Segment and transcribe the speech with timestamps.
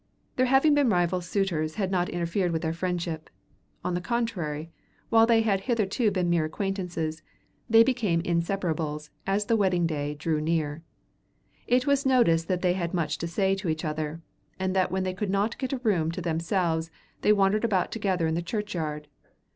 [0.35, 3.29] Their having been rival suitors had not interfered with their friendship.
[3.85, 4.71] On the contrary,
[5.09, 7.21] while they had hitherto been mere acquaintances,
[7.69, 10.81] they became inseparables as the wedding day drew near.
[11.67, 14.21] It was noticed that they had much to say to each other,
[14.57, 16.89] and that when they could not get a room to themselves
[17.21, 19.07] they wandered about together in the churchyard.